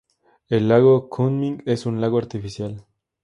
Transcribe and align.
El 0.49 0.67
lago 0.67 1.09
Kunming 1.11 1.61
es 1.67 1.85
un 1.85 2.01
lago 2.01 2.17
artificial. 2.17 2.87